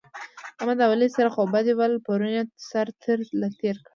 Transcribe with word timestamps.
احمد 0.59 0.79
او 0.83 0.91
علي 0.95 1.07
سره 1.17 1.33
خوابدي 1.35 1.73
ول؛ 1.75 1.93
پرون 2.05 2.31
يې 2.35 2.43
سره 2.69 2.91
تر 3.03 3.17
له 3.39 3.47
تېر 3.59 3.75
کړل 3.83 3.89